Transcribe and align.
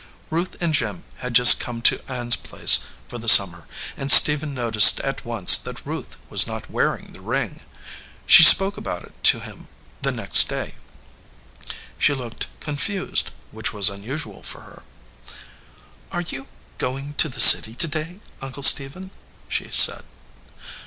Ruth 0.31 0.55
and 0.59 0.73
Jim 0.73 1.03
had 1.17 1.35
just 1.35 1.59
come 1.59 1.79
to 1.83 2.01
Ann 2.11 2.25
s 2.25 2.35
place 2.35 2.79
for 3.07 3.19
the 3.19 3.29
sum 3.29 3.51
mer, 3.51 3.67
and 3.95 4.09
Stephen 4.11 4.51
noticed 4.55 4.99
at 5.01 5.23
once 5.25 5.57
that 5.59 5.85
Ruth 5.85 6.17
was 6.27 6.47
not 6.47 6.71
wearing 6.71 7.13
the 7.13 7.21
ring. 7.21 7.59
She 8.25 8.41
spoke 8.43 8.77
about 8.77 9.03
it 9.05 9.13
to 9.25 9.41
him 9.41 9.67
276 10.01 10.49
RING 10.49 10.59
WITH 10.59 10.73
THE 10.73 10.73
GREEN 10.73 10.87
STONE 10.89 11.55
the 11.69 11.69
next 11.69 11.75
day. 11.75 11.77
She 11.99 12.13
looked 12.15 12.47
confused, 12.59 13.31
which 13.51 13.73
was 13.73 13.91
un 13.91 14.01
usual 14.01 14.41
for 14.41 14.61
her. 14.61 14.83
"Are 16.11 16.21
you 16.23 16.47
going 16.79 17.13
to 17.19 17.29
the 17.29 17.39
city 17.39 17.75
to 17.75 17.87
day, 17.87 18.19
Uncle 18.41 18.63
Stephen?" 18.63 19.11
she 19.47 19.67
said. 19.69 20.01